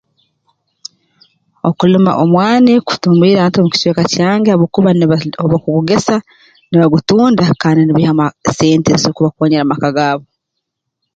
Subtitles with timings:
[1.69, 6.15] Okulima omwani kutumbwire abantu b'omu kicweka kyange habwokuba niba obu bakugugesa
[6.69, 10.25] nibagutunda kandi nibaihamu ah sente ezisobora kubakoonyera mu maka gaabo